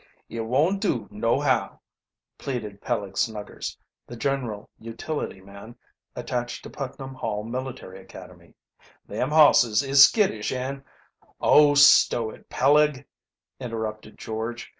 "It 0.29 0.41
won't 0.41 0.81
do, 0.81 1.07
nohow!" 1.11 1.79
pleaded 2.39 2.81
Peleg 2.81 3.17
Snuggers, 3.19 3.77
the 4.07 4.15
general 4.15 4.67
utility 4.79 5.41
man 5.41 5.75
attached 6.15 6.63
to 6.63 6.71
Putnam 6.71 7.13
Hall 7.13 7.43
Military 7.43 8.01
Academy. 8.01 8.55
"Them 9.05 9.29
hosses 9.29 9.83
is 9.83 10.03
skittish, 10.07 10.51
and" 10.51 10.83
"Oh, 11.39 11.75
stow 11.75 12.31
it, 12.31 12.49
Peleg," 12.49 13.05
interrupted 13.59 14.17
George. 14.17 14.67